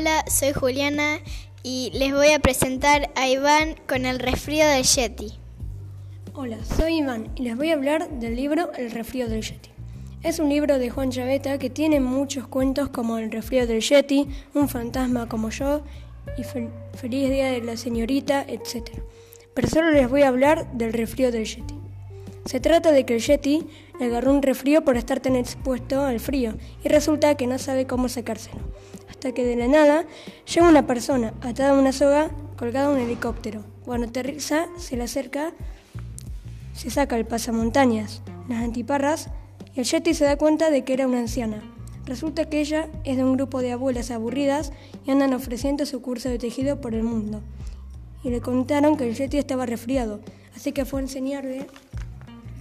Hola, 0.00 0.24
soy 0.28 0.54
Juliana 0.54 1.18
y 1.62 1.90
les 1.92 2.14
voy 2.14 2.30
a 2.30 2.38
presentar 2.38 3.10
a 3.16 3.28
Iván 3.28 3.74
con 3.86 4.06
el 4.06 4.18
resfrío 4.18 4.66
del 4.66 4.82
Yeti. 4.82 5.34
Hola, 6.32 6.56
soy 6.64 7.00
Iván 7.00 7.30
y 7.36 7.42
les 7.42 7.54
voy 7.54 7.68
a 7.68 7.74
hablar 7.74 8.08
del 8.08 8.34
libro 8.34 8.72
El 8.78 8.92
resfrío 8.92 9.28
del 9.28 9.42
Yeti. 9.42 9.68
Es 10.22 10.38
un 10.38 10.48
libro 10.48 10.78
de 10.78 10.88
Juan 10.88 11.10
Chaveta 11.10 11.58
que 11.58 11.68
tiene 11.68 12.00
muchos 12.00 12.46
cuentos 12.46 12.88
como 12.88 13.18
El 13.18 13.30
resfrío 13.30 13.66
del 13.66 13.82
Yeti, 13.82 14.26
Un 14.54 14.70
fantasma 14.70 15.28
como 15.28 15.50
yo 15.50 15.82
y 16.38 16.44
Feliz 16.44 17.28
Día 17.28 17.52
de 17.52 17.60
la 17.60 17.76
Señorita, 17.76 18.42
etc. 18.48 19.02
Pero 19.52 19.68
solo 19.68 19.90
les 19.90 20.08
voy 20.08 20.22
a 20.22 20.28
hablar 20.28 20.72
del 20.72 20.94
resfrío 20.94 21.30
del 21.30 21.44
Yeti. 21.44 21.74
Se 22.46 22.58
trata 22.58 22.90
de 22.90 23.04
que 23.04 23.16
el 23.16 23.20
Yeti 23.20 23.66
le 23.98 24.06
agarró 24.06 24.32
un 24.32 24.40
resfrío 24.40 24.82
por 24.82 24.96
estar 24.96 25.20
tan 25.20 25.36
expuesto 25.36 26.00
al 26.00 26.20
frío 26.20 26.54
y 26.82 26.88
resulta 26.88 27.34
que 27.34 27.46
no 27.46 27.58
sabe 27.58 27.86
cómo 27.86 28.08
sacárselo 28.08 28.60
hasta 29.20 29.32
que 29.32 29.44
de 29.44 29.54
la 29.54 29.68
nada 29.68 30.06
llega 30.46 30.66
una 30.66 30.86
persona 30.86 31.34
atada 31.42 31.72
a 31.72 31.78
una 31.78 31.92
soga 31.92 32.30
colgada 32.56 32.86
a 32.86 32.90
un 32.90 32.98
helicóptero. 32.98 33.62
Cuando 33.84 34.06
aterriza, 34.06 34.64
se 34.78 34.96
le 34.96 35.02
acerca, 35.02 35.52
se 36.72 36.88
saca 36.88 37.18
el 37.18 37.26
pasamontañas, 37.26 38.22
las 38.48 38.62
antiparras 38.62 39.28
y 39.74 39.80
el 39.80 39.84
Yeti 39.84 40.14
se 40.14 40.24
da 40.24 40.38
cuenta 40.38 40.70
de 40.70 40.84
que 40.84 40.94
era 40.94 41.06
una 41.06 41.18
anciana. 41.18 41.62
Resulta 42.06 42.48
que 42.48 42.62
ella 42.62 42.88
es 43.04 43.18
de 43.18 43.24
un 43.24 43.36
grupo 43.36 43.60
de 43.60 43.72
abuelas 43.72 44.10
aburridas 44.10 44.72
y 45.04 45.10
andan 45.10 45.34
ofreciendo 45.34 45.84
su 45.84 46.00
curso 46.00 46.30
de 46.30 46.38
tejido 46.38 46.80
por 46.80 46.94
el 46.94 47.02
mundo. 47.02 47.42
Y 48.24 48.30
le 48.30 48.40
contaron 48.40 48.96
que 48.96 49.06
el 49.06 49.14
Yeti 49.14 49.36
estaba 49.36 49.66
resfriado, 49.66 50.20
así 50.56 50.72
que 50.72 50.86
fue 50.86 51.00
a 51.00 51.02
enseñarle 51.02 51.66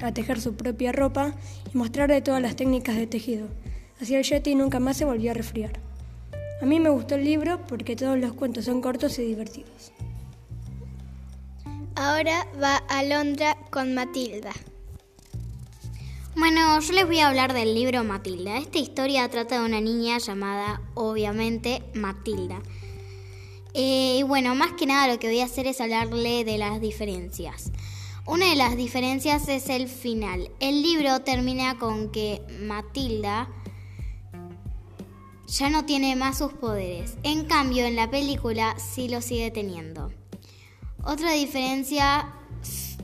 a 0.02 0.14
tejer 0.14 0.42
su 0.42 0.56
propia 0.56 0.92
ropa 0.92 1.36
y 1.74 1.78
mostrarle 1.78 2.22
todas 2.22 2.42
las 2.42 2.58
técnicas 2.58 2.98
de 2.98 3.08
tejido. 3.08 3.48
Así 4.02 4.14
el 4.16 4.24
Yeti 4.24 4.56
nunca 4.56 4.82
más 4.82 4.98
se 4.98 5.06
volvió 5.06 5.32
a 5.32 5.36
resfriar. 5.36 5.88
A 6.62 6.66
mí 6.66 6.80
me 6.80 6.90
gustó 6.90 7.16
el 7.16 7.24
libro 7.24 7.66
porque 7.68 7.96
todos 7.96 8.18
los 8.18 8.34
cuentos 8.34 8.66
son 8.66 8.82
cortos 8.82 9.18
y 9.20 9.24
divertidos. 9.24 9.94
Ahora 11.96 12.46
va 12.62 12.78
Alondra 12.90 13.58
con 13.72 13.94
Matilda. 13.94 14.52
Bueno, 16.36 16.80
yo 16.80 16.94
les 16.94 17.06
voy 17.06 17.20
a 17.20 17.28
hablar 17.28 17.54
del 17.54 17.74
libro 17.74 18.04
Matilda. 18.04 18.58
Esta 18.58 18.78
historia 18.78 19.28
trata 19.30 19.60
de 19.60 19.66
una 19.66 19.82
niña 19.82 20.18
llamada, 20.18 20.82
obviamente, 20.96 21.82
Matilda. 21.94 22.62
Eh, 23.74 24.18
y 24.20 24.24
bueno, 24.24 24.56
más 24.56 24.74
que 24.74 24.86
nada 24.86 25.12
lo 25.12 25.20
que 25.20 25.28
voy 25.28 25.40
a 25.42 25.46
hacer 25.46 25.68
es 25.68 25.80
hablarle 25.82 26.44
de 26.44 26.58
las 26.58 26.82
diferencias. 26.82 27.72
Una 28.26 28.50
de 28.50 28.56
las 28.56 28.78
diferencias 28.78 29.48
es 29.48 29.70
el 29.70 29.88
final. 29.88 30.52
El 30.60 30.82
libro 30.82 31.22
termina 31.22 31.78
con 31.78 32.12
que 32.12 32.42
Matilda 32.62 33.50
ya 35.50 35.70
no 35.70 35.86
tiene 35.86 36.16
más 36.16 36.38
sus 36.38 36.54
poderes. 36.54 37.16
En 37.24 37.46
cambio, 37.46 37.86
en 37.86 37.96
la 37.96 38.10
película 38.10 38.76
sí 38.78 39.10
lo 39.10 39.22
sigue 39.22 39.52
teniendo. 39.52 40.12
Otra 41.04 41.32
diferencia 41.32 42.34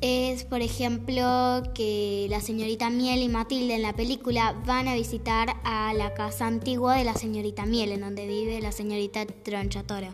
es, 0.01 0.43
por 0.43 0.61
ejemplo, 0.61 1.63
que 1.73 2.27
la 2.29 2.41
señorita 2.41 2.89
Miel 2.89 3.23
y 3.23 3.29
Matilde 3.29 3.75
en 3.75 3.81
la 3.81 3.95
película 3.95 4.55
van 4.65 4.87
a 4.87 4.93
visitar 4.93 5.55
a 5.63 5.93
la 5.93 6.13
casa 6.13 6.45
antigua 6.45 6.95
de 6.95 7.03
la 7.03 7.15
señorita 7.15 7.65
Miel, 7.65 7.91
en 7.91 8.01
donde 8.01 8.27
vive 8.27 8.61
la 8.61 8.71
señorita 8.71 9.25
Tronchatoro. 9.25 10.09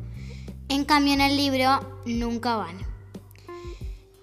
En 0.70 0.86
cambio, 0.86 1.14
en 1.14 1.22
el 1.22 1.36
libro 1.36 1.80
nunca 2.06 2.56
van. 2.56 2.78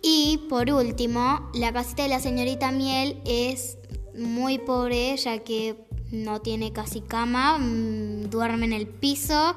Y 0.01 0.47
por 0.49 0.71
último, 0.71 1.51
la 1.53 1.73
casita 1.73 2.05
de 2.05 2.09
la 2.09 2.21
señorita 2.21 2.71
Miel 2.71 3.21
es 3.27 3.77
muy 4.15 4.59
pobre, 4.59 5.15
ya 5.17 5.41
que 5.41 5.88
no 6.11 6.41
tiene 6.41 6.73
casi 6.73 7.01
cama, 7.01 7.59
mm, 7.59 8.31
duerme 8.31 8.67
en 8.67 8.73
el 8.73 8.87
piso 8.87 9.55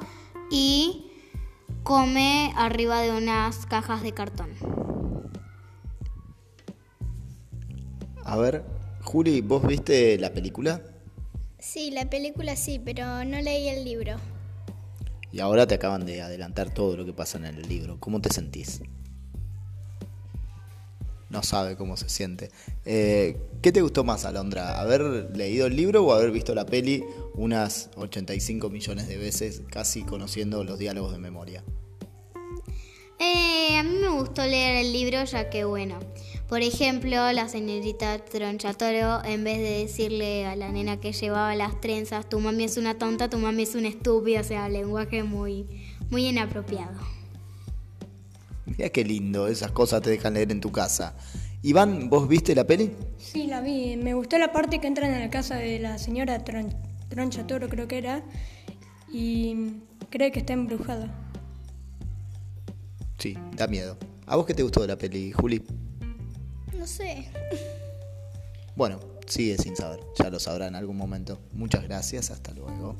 y 0.50 1.08
come 1.84 2.54
arriba 2.56 3.02
de 3.02 3.12
unas 3.12 3.66
cajas 3.66 4.04
de 4.04 4.14
cartón. 4.14 4.52
A 8.24 8.38
ver, 8.38 8.64
Juli, 9.04 9.42
¿vos 9.42 9.66
viste 9.66 10.18
la 10.18 10.32
película? 10.34 10.82
Sí, 11.60 11.92
la 11.92 12.10
película 12.10 12.56
sí, 12.56 12.80
pero 12.84 13.24
no 13.26 13.42
leí 13.42 13.68
el 13.68 13.84
libro. 13.84 14.16
Y 15.32 15.40
ahora 15.40 15.66
te 15.68 15.76
acaban 15.76 16.06
de 16.06 16.22
adelantar 16.22 16.74
todo 16.74 16.98
lo 16.98 17.06
que 17.06 17.14
pasa 17.14 17.38
en 17.38 17.46
el 17.46 17.68
libro. 17.68 17.98
¿Cómo 18.00 18.22
te 18.22 18.30
sentís? 18.30 18.82
No 21.32 21.44
sabe 21.44 21.76
cómo 21.76 21.98
se 21.98 22.10
siente. 22.10 22.52
Eh, 22.86 23.38
¿Qué 23.62 23.72
te 23.72 23.82
gustó 23.82 24.04
más, 24.04 24.26
Alondra? 24.26 24.80
¿Haber 24.80 25.36
leído 25.36 25.68
el 25.68 25.76
libro 25.76 26.06
o 26.06 26.14
haber 26.14 26.32
visto 26.32 26.54
la 26.54 26.66
peli 26.66 27.04
unas 27.34 27.90
85 27.96 28.70
millones 28.70 29.08
de 29.08 29.18
veces, 29.18 29.62
casi 29.72 30.04
conociendo 30.04 30.64
los 30.64 30.78
diálogos 30.78 31.14
de 31.14 31.20
memoria? 31.20 31.64
Eh, 33.20 33.78
a 33.78 33.84
mí 33.84 33.96
me 34.02 34.10
gustó 34.10 34.46
leer 34.46 34.86
el 34.86 34.92
libro 34.92 35.24
ya 35.24 35.50
que, 35.50 35.64
bueno, 35.64 36.00
por 36.50 36.62
ejemplo, 36.62 37.32
la 37.32 37.48
señorita 37.48 38.18
Tronchatoro, 38.26 39.24
en 39.24 39.44
vez 39.44 39.60
de 39.60 39.80
decirle 39.84 40.46
a 40.46 40.56
la 40.56 40.70
nena 40.70 41.00
que 41.00 41.14
llevaba 41.14 41.56
las 41.56 41.80
trenzas, 41.80 42.28
tu 42.28 42.40
mami 42.40 42.66
es 42.66 42.78
una 42.78 42.98
tonta, 42.98 43.30
tu 43.30 43.38
mami 43.38 43.64
es 43.64 43.76
una 43.76 43.88
estúpida, 43.88 44.42
o 44.42 44.44
sea, 44.44 44.68
lenguaje 44.68 45.24
muy, 45.24 45.66
muy 46.10 46.28
inapropiado. 46.28 47.21
Mira 48.78 48.90
qué 48.90 49.04
lindo, 49.04 49.48
esas 49.48 49.72
cosas 49.72 50.02
te 50.02 50.10
dejan 50.10 50.34
leer 50.34 50.52
en 50.52 50.62
tu 50.62 50.72
casa. 50.72 51.16
Iván, 51.62 52.10
¿vos 52.10 52.28
viste 52.28 52.56
la 52.56 52.66
peli? 52.66 52.92
Sí, 53.18 53.48
la 53.48 53.62
vi. 53.62 53.98
Me 53.98 54.14
gustó 54.14 54.38
la 54.38 54.52
parte 54.52 54.80
que 54.80 54.88
entran 54.88 55.14
en 55.14 55.20
la 55.20 55.30
casa 55.30 55.56
de 55.56 55.80
la 55.80 55.98
señora 55.98 56.44
Troncha 56.44 57.46
Toro, 57.46 57.70
creo 57.70 57.88
que 57.88 57.98
era, 57.98 58.24
y 59.12 59.74
cree 60.10 60.32
que 60.32 60.40
está 60.40 60.54
embrujada. 60.54 61.14
Sí, 63.18 63.38
da 63.56 63.68
miedo. 63.68 63.98
¿A 64.26 64.38
vos 64.38 64.46
qué 64.46 64.54
te 64.54 64.64
gustó 64.64 64.82
de 64.82 64.88
la 64.88 64.98
peli, 64.98 65.32
Juli? 65.34 65.62
No 66.78 66.88
sé. 66.88 67.28
Bueno, 68.76 69.00
sigue 69.28 69.58
sin 69.58 69.76
saber. 69.76 70.00
Ya 70.18 70.30
lo 70.30 70.40
sabrá 70.40 70.68
en 70.68 70.76
algún 70.76 70.98
momento. 70.98 71.40
Muchas 71.52 71.84
gracias. 71.84 72.32
Hasta 72.32 72.54
luego. 72.54 72.96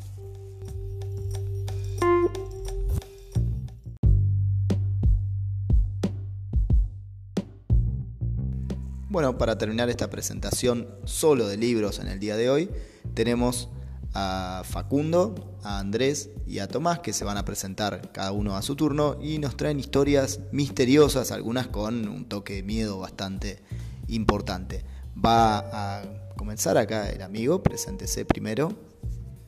Bueno, 9.12 9.38
para 9.38 9.58
terminar 9.58 9.90
esta 9.90 10.10
presentación 10.10 10.88
solo 11.04 11.50
de 11.50 11.58
libros 11.58 12.00
en 12.00 12.08
el 12.08 12.18
día 12.18 12.38
de 12.38 12.50
hoy, 12.50 12.70
tenemos 13.14 13.68
a 14.14 14.62
Facundo, 14.64 15.58
a 15.64 15.80
Andrés 15.80 16.30
y 16.48 16.60
a 16.60 16.70
Tomás 16.70 17.00
que 17.00 17.12
se 17.12 17.26
van 17.26 17.36
a 17.36 17.44
presentar 17.44 18.14
cada 18.14 18.32
uno 18.32 18.56
a 18.56 18.62
su 18.62 18.78
turno 18.78 19.18
y 19.22 19.40
nos 19.40 19.58
traen 19.58 19.82
historias 19.82 20.40
misteriosas, 20.54 21.34
algunas 21.34 21.68
con 21.68 22.08
un 22.08 22.30
toque 22.30 22.54
de 22.54 22.64
miedo 22.64 23.00
bastante 23.00 23.62
importante. 24.08 24.86
Va 25.14 25.58
a 26.00 26.04
comenzar 26.38 26.78
acá 26.78 27.10
el 27.10 27.22
amigo, 27.22 27.62
preséntese 27.62 28.24
primero. 28.24 28.80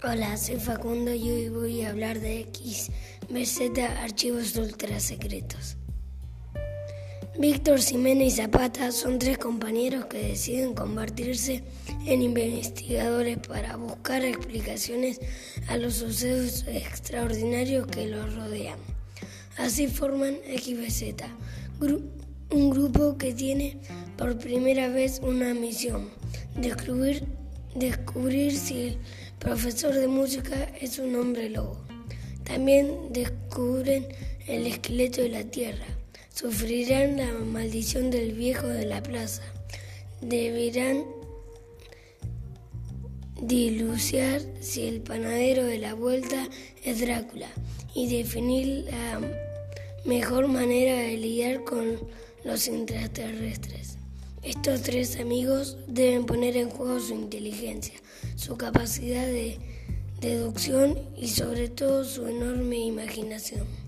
Hola, 0.03 0.35
soy 0.35 0.57
Facundo 0.57 1.13
y 1.13 1.29
hoy 1.29 1.47
voy 1.47 1.81
a 1.83 1.91
hablar 1.91 2.19
de 2.19 2.41
X, 2.41 2.91
Archivos 4.01 4.57
Ultra 4.57 4.99
Secretos. 4.99 5.77
Víctor 7.39 7.81
Jiménez 7.81 8.33
y 8.33 8.35
Zapata 8.37 8.91
son 8.91 9.17
tres 9.17 9.39
compañeros 9.39 10.05
que 10.05 10.19
deciden 10.19 10.75
convertirse 10.75 11.63
en 12.05 12.21
investigadores 12.21 13.39
para 13.39 13.75
buscar 13.75 14.23
explicaciones 14.23 15.19
a 15.67 15.77
los 15.77 15.95
sucesos 15.95 16.63
extraordinarios 16.67 17.87
que 17.87 18.05
los 18.05 18.35
rodean. 18.35 18.77
Así 19.57 19.87
forman 19.87 20.35
XBZ, 20.45 21.23
un 22.51 22.69
grupo 22.69 23.17
que 23.17 23.33
tiene 23.33 23.79
por 24.15 24.37
primera 24.37 24.87
vez 24.89 25.19
una 25.23 25.55
misión, 25.55 26.11
descubrir 26.55 27.25
si 28.55 28.81
el 28.89 28.97
profesor 29.39 29.95
de 29.95 30.07
música 30.07 30.65
es 30.79 30.99
un 30.99 31.15
hombre 31.15 31.49
lobo. 31.49 31.83
También 32.43 33.11
descubren 33.11 34.05
el 34.45 34.67
esqueleto 34.67 35.23
de 35.23 35.29
la 35.29 35.43
Tierra 35.45 36.02
sufrirán 36.33 37.17
la 37.17 37.31
maldición 37.31 38.09
del 38.09 38.33
viejo 38.33 38.67
de 38.67 38.85
la 38.85 39.03
plaza. 39.03 39.43
Deberán 40.21 41.05
diluciar 43.41 44.41
si 44.59 44.87
el 44.87 45.01
panadero 45.01 45.63
de 45.63 45.77
la 45.77 45.93
vuelta 45.93 46.47
es 46.83 47.01
Drácula 47.01 47.49
y 47.93 48.07
definir 48.17 48.85
la 48.85 49.21
mejor 50.05 50.47
manera 50.47 50.97
de 50.97 51.17
lidiar 51.17 51.63
con 51.63 51.99
los 52.43 52.67
extraterrestres. 52.67 53.97
Estos 54.41 54.81
tres 54.81 55.19
amigos 55.19 55.77
deben 55.87 56.25
poner 56.25 56.57
en 56.57 56.69
juego 56.69 56.99
su 56.99 57.13
inteligencia, 57.13 57.95
su 58.35 58.57
capacidad 58.57 59.25
de 59.25 59.57
deducción 60.19 60.99
y 61.15 61.29
sobre 61.29 61.69
todo 61.69 62.03
su 62.03 62.27
enorme 62.27 62.77
imaginación. 62.77 63.82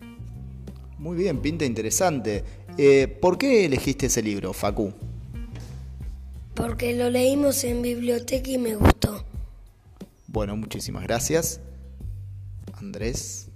Muy 0.97 1.17
bien, 1.17 1.41
pinta 1.41 1.65
interesante. 1.65 2.43
Eh, 2.77 3.07
¿Por 3.07 3.37
qué 3.37 3.65
elegiste 3.65 4.05
ese 4.05 4.21
libro, 4.21 4.53
Facu? 4.53 4.93
Porque 6.53 6.95
lo 6.95 7.09
leímos 7.09 7.63
en 7.65 7.81
biblioteca 7.81 8.49
y 8.49 8.57
me 8.57 8.75
gustó. 8.75 9.25
Bueno, 10.27 10.55
muchísimas 10.55 11.03
gracias. 11.03 11.59
Andrés. 12.73 13.49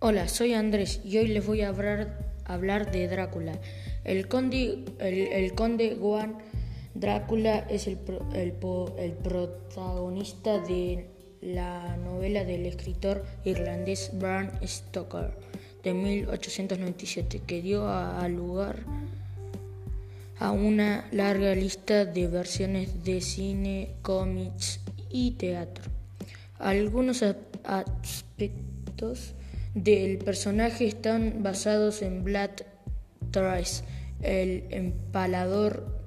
Hola, 0.00 0.28
soy 0.28 0.54
Andrés 0.54 1.00
y 1.04 1.18
hoy 1.18 1.28
les 1.28 1.46
voy 1.46 1.62
a 1.62 1.68
hablar, 1.68 2.34
hablar 2.44 2.90
de 2.92 3.08
Drácula. 3.08 3.60
El 4.04 4.26
conde, 4.28 4.84
el, 5.00 5.54
conde 5.54 5.96
Juan 6.00 6.38
Drácula 6.94 7.58
es 7.68 7.86
el, 7.86 7.98
el, 8.32 8.54
el 8.98 9.12
protagonista 9.12 10.58
de 10.60 11.10
la 11.42 11.96
novela 11.98 12.44
del 12.44 12.64
escritor 12.64 13.24
irlandés 13.44 14.10
Bram 14.14 14.50
Stoker 14.64 15.36
de 15.82 15.94
1897, 15.94 17.42
que 17.46 17.62
dio 17.62 17.88
a, 17.88 18.26
lugar 18.28 18.84
a 20.38 20.50
una 20.52 21.08
larga 21.12 21.54
lista 21.54 22.04
de 22.04 22.26
versiones 22.26 23.04
de 23.04 23.20
cine, 23.20 23.94
cómics 24.02 24.80
y 25.10 25.32
teatro. 25.32 25.84
Algunos 26.58 27.22
aspectos 27.64 29.34
del 29.74 30.18
personaje 30.18 30.86
están 30.86 31.42
basados 31.42 32.02
en 32.02 32.24
Vlad 32.24 32.50
Trace, 33.30 33.84
el 34.22 34.64
empalador 34.70 35.98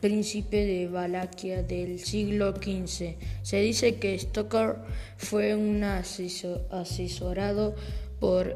príncipe 0.00 0.64
de 0.64 0.88
Valaquia 0.88 1.62
del 1.62 1.98
siglo 1.98 2.54
XV. 2.54 3.16
Se 3.42 3.60
dice 3.60 3.96
que 3.96 4.18
Stoker 4.18 4.76
fue 5.16 5.54
un 5.54 5.84
asesorado 5.84 7.74
por, 8.20 8.54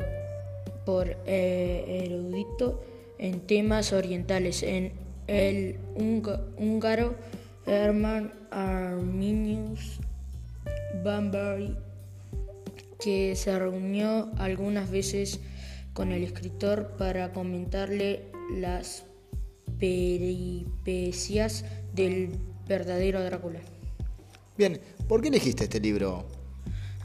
por 0.85 1.17
eh, 1.27 2.05
erudito 2.07 2.83
en 3.19 3.41
temas 3.41 3.93
orientales 3.93 4.63
en 4.63 4.93
el 5.27 5.79
húngaro 5.97 7.15
Hermann 7.67 8.33
Arminius 8.51 9.99
Bambury, 11.03 11.77
que 13.01 13.35
se 13.35 13.59
reunió 13.59 14.31
algunas 14.37 14.91
veces 14.91 15.41
con 15.93 16.13
el 16.13 16.23
escritor 16.25 16.97
para 16.99 17.33
comentarle 17.33 18.27
las 18.53 19.05
peripecias 19.79 21.65
del 21.95 22.31
verdadero 22.69 23.23
Drácula. 23.23 23.61
Bien, 24.57 24.81
¿por 25.09 25.21
qué 25.23 25.29
elegiste 25.29 25.65
este 25.65 25.81
libro? 25.81 26.27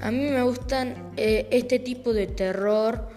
A 0.02 0.12
mí 0.12 0.30
me 0.30 0.42
gustan 0.44 1.12
eh, 1.18 1.48
este 1.52 1.78
tipo 1.78 2.14
de 2.14 2.28
terror 2.28 3.10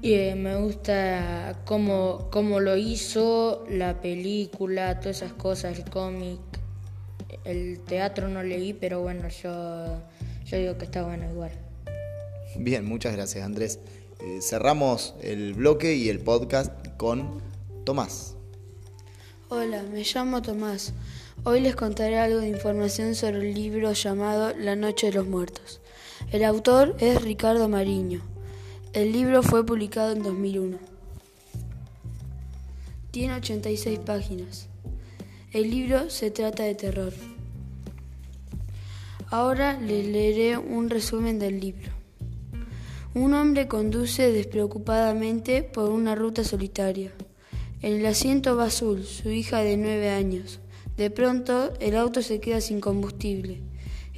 y 0.00 0.14
eh, 0.14 0.34
me 0.34 0.56
gusta 0.56 1.60
cómo, 1.66 2.28
cómo, 2.30 2.60
lo 2.60 2.76
hizo, 2.76 3.66
la 3.68 4.00
película, 4.00 5.00
todas 5.00 5.18
esas 5.18 5.32
cosas, 5.34 5.78
el 5.78 5.84
cómic. 5.90 6.40
El 7.44 7.80
teatro 7.80 8.28
no 8.28 8.42
leí, 8.42 8.72
pero 8.72 9.02
bueno, 9.02 9.28
yo, 9.28 10.02
yo 10.46 10.56
digo 10.56 10.78
que 10.78 10.86
está 10.86 11.02
bueno 11.02 11.30
igual. 11.30 11.50
Bien, 12.56 12.86
muchas 12.86 13.14
gracias 13.14 13.44
Andrés. 13.44 13.80
Eh, 14.20 14.40
cerramos 14.40 15.14
el 15.20 15.52
bloque 15.52 15.94
y 15.94 16.08
el 16.08 16.20
podcast 16.20 16.72
con 16.96 17.42
Tomás. 17.84 18.36
Hola, 19.50 19.82
me 19.82 20.02
llamo 20.02 20.40
Tomás. 20.40 20.94
Hoy 21.44 21.60
les 21.60 21.76
contaré 21.76 22.18
algo 22.18 22.38
de 22.38 22.48
información 22.48 23.14
sobre 23.14 23.38
el 23.38 23.54
libro 23.54 23.92
llamado 23.92 24.54
La 24.56 24.74
Noche 24.76 25.08
de 25.08 25.12
los 25.14 25.26
Muertos. 25.26 25.80
El 26.34 26.42
autor 26.42 26.96
es 26.98 27.22
Ricardo 27.22 27.68
Mariño. 27.68 28.20
El 28.92 29.12
libro 29.12 29.44
fue 29.44 29.64
publicado 29.64 30.10
en 30.10 30.24
2001. 30.24 30.78
Tiene 33.12 33.36
86 33.36 34.00
páginas. 34.00 34.66
El 35.52 35.70
libro 35.70 36.10
se 36.10 36.32
trata 36.32 36.64
de 36.64 36.74
terror. 36.74 37.12
Ahora 39.30 39.78
les 39.78 40.08
leeré 40.08 40.58
un 40.58 40.90
resumen 40.90 41.38
del 41.38 41.60
libro. 41.60 41.92
Un 43.14 43.32
hombre 43.34 43.68
conduce 43.68 44.32
despreocupadamente 44.32 45.62
por 45.62 45.92
una 45.92 46.16
ruta 46.16 46.42
solitaria. 46.42 47.12
En 47.80 48.00
el 48.00 48.06
asiento 48.06 48.56
va 48.56 48.64
Azul, 48.64 49.04
su 49.04 49.30
hija 49.30 49.60
de 49.60 49.76
nueve 49.76 50.10
años. 50.10 50.58
De 50.96 51.10
pronto, 51.10 51.72
el 51.78 51.96
auto 51.96 52.22
se 52.22 52.40
queda 52.40 52.60
sin 52.60 52.80
combustible. 52.80 53.62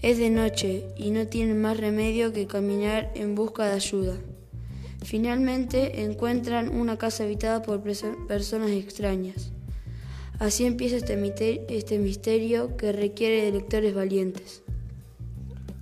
Es 0.07 0.19
de 0.19 0.31
noche 0.31 0.87
y 0.97 1.11
no 1.11 1.27
tienen 1.27 1.61
más 1.61 1.79
remedio 1.79 2.33
que 2.33 2.47
caminar 2.47 3.11
en 3.17 3.35
busca 3.35 3.67
de 3.67 3.73
ayuda. 3.73 4.15
Finalmente 5.05 6.05
encuentran 6.05 6.69
una 6.69 6.97
casa 6.97 7.25
habitada 7.25 7.63
por 7.63 7.83
personas 7.83 8.71
extrañas. 8.71 9.51
Así 10.39 10.65
empieza 10.65 10.95
este, 10.95 11.67
este 11.77 11.99
misterio 11.99 12.77
que 12.77 12.93
requiere 12.93 13.47
de 13.47 13.51
lectores 13.51 13.97
valientes. 13.97 14.63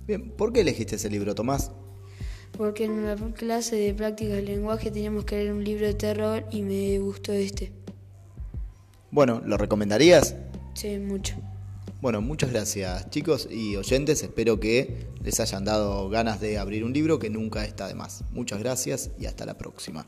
Bien, 0.07 0.31
¿por 0.31 0.51
qué 0.51 0.61
elegiste 0.61 0.95
ese 0.95 1.11
libro, 1.11 1.35
Tomás? 1.35 1.71
porque 2.57 2.85
en 2.85 3.05
la 3.05 3.15
clase 3.15 3.75
de 3.75 3.93
prácticas 3.93 4.37
de 4.37 4.41
lenguaje 4.41 4.89
teníamos 4.89 5.25
que 5.25 5.35
leer 5.35 5.53
un 5.53 5.63
libro 5.63 5.85
de 5.85 5.93
terror 5.93 6.45
y 6.49 6.63
me 6.63 6.97
gustó 6.97 7.31
este. 7.31 7.71
Bueno, 9.11 9.43
¿lo 9.45 9.55
recomendarías? 9.55 10.35
Sí, 10.73 10.97
mucho. 10.97 11.35
Bueno, 12.05 12.21
muchas 12.21 12.51
gracias 12.51 13.09
chicos 13.09 13.47
y 13.49 13.77
oyentes, 13.77 14.21
espero 14.21 14.59
que 14.59 15.07
les 15.23 15.39
hayan 15.39 15.65
dado 15.65 16.07
ganas 16.07 16.39
de 16.39 16.59
abrir 16.59 16.83
un 16.83 16.93
libro 16.93 17.17
que 17.17 17.31
nunca 17.31 17.65
está 17.65 17.87
de 17.87 17.95
más. 17.95 18.23
Muchas 18.29 18.59
gracias 18.59 19.09
y 19.19 19.25
hasta 19.25 19.43
la 19.47 19.57
próxima. 19.57 20.05